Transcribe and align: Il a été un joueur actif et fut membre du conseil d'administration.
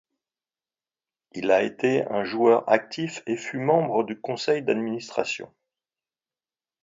Il 1.33 1.51
a 1.51 1.61
été 1.61 2.07
un 2.09 2.23
joueur 2.23 2.67
actif 2.67 3.21
et 3.27 3.37
fut 3.37 3.59
membre 3.59 4.03
du 4.03 4.19
conseil 4.19 4.63
d'administration. 4.63 5.53